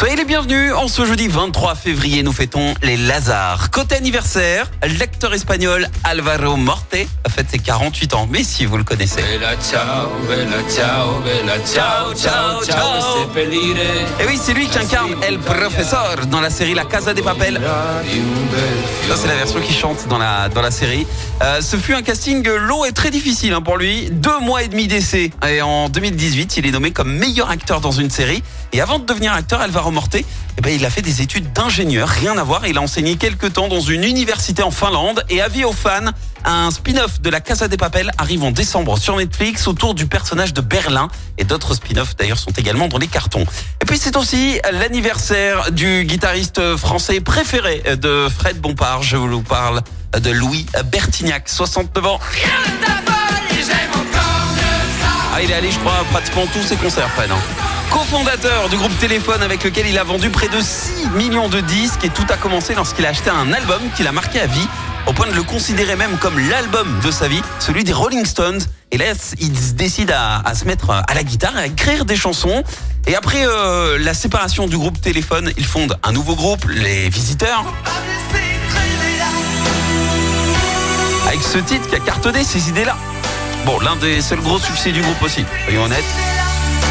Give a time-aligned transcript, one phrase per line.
[0.00, 0.72] Soyez les bienvenus.
[0.72, 3.70] En ce jeudi 23 février, nous fêtons les Lazars.
[3.70, 8.26] Côté anniversaire, l'acteur espagnol Alvaro Morte a fait ses 48 ans.
[8.30, 9.20] Mais si vous le connaissez.
[9.20, 13.76] Bella ciao, bella ciao, bella ciao, ciao, ciao, seppellire
[14.18, 17.60] Et oui, c'est lui qui incarne El Professor dans la série La Casa de Papel.
[19.06, 21.06] Ça, c'est la version qui chante dans la, dans la série.
[21.42, 24.08] Euh, ce fut un casting long et très difficile hein, pour lui.
[24.10, 25.30] Deux mois et demi d'essai.
[25.46, 28.42] Et en 2018, il est nommé comme meilleur acteur dans une série.
[28.72, 29.89] Et avant de devenir acteur, Alvaro
[30.58, 32.08] Eh ben, il a fait des études d'ingénieur.
[32.08, 32.66] Rien à voir.
[32.66, 35.24] Il a enseigné quelques temps dans une université en Finlande.
[35.30, 36.10] Et avis aux fans,
[36.44, 40.52] un spin-off de La Casa de Papel arrive en décembre sur Netflix autour du personnage
[40.54, 41.08] de Berlin.
[41.38, 43.46] Et d'autres spin-offs d'ailleurs sont également dans les cartons.
[43.80, 49.02] Et puis c'est aussi l'anniversaire du guitariste français préféré de Fred Bompard.
[49.02, 49.82] Je vous parle
[50.18, 52.20] de Louis Bertignac, 69 ans.
[55.32, 57.30] Ah, il est allé, je crois, à pratiquement tous ses concerts, Fred.
[57.30, 57.69] hein.
[57.90, 62.04] Co-fondateur du groupe Téléphone avec lequel il a vendu près de 6 millions de disques
[62.04, 64.66] et tout a commencé lorsqu'il a acheté un album qu'il a marqué à vie
[65.06, 68.60] au point de le considérer même comme l'album de sa vie, celui des Rolling Stones.
[68.92, 69.06] Et là,
[69.40, 72.62] il décide à, se mettre à la guitare à écrire des chansons.
[73.06, 77.64] Et après euh, la séparation du groupe Téléphone, il fonde un nouveau groupe, les Visiteurs.
[81.26, 82.96] Avec ce titre qui a cartonné ces idées-là.
[83.64, 86.04] Bon, l'un des seuls gros succès du groupe aussi, soyons honnêtes.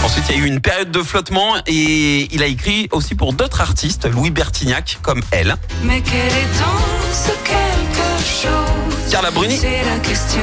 [0.03, 3.33] Ensuite, il y a eu une période de flottement et il a écrit aussi pour
[3.33, 5.55] d'autres artistes, Louis Bertignac, comme elle.
[5.83, 9.11] Mais quel est donc ce quelque chose?
[9.11, 9.57] Carla Bruni.
[9.57, 10.41] C'est la question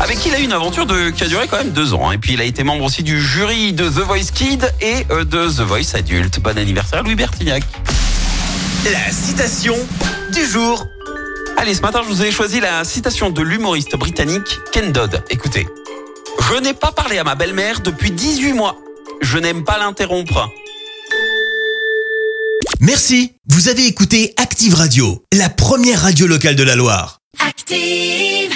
[0.00, 2.08] Avec qui il a eu une aventure de, qui a duré quand même deux ans.
[2.08, 2.12] hein.
[2.12, 5.24] Et puis, il a été membre aussi du jury de The Voice Kid et euh,
[5.24, 6.38] de The Voice Adulte.
[6.40, 7.62] Bon anniversaire, Louis Bertignac.
[8.90, 9.74] La citation
[10.32, 10.86] du jour.
[11.58, 15.22] Allez, ce matin, je vous ai choisi la citation de l'humoriste britannique Ken Dodd.
[15.30, 15.66] Écoutez.
[16.40, 18.76] Je n'ai pas parlé à ma belle-mère depuis 18 mois.
[19.20, 20.48] Je n'aime pas l'interrompre.
[22.80, 27.20] Merci, vous avez écouté Active Radio, la première radio locale de la Loire.
[27.40, 28.52] Active.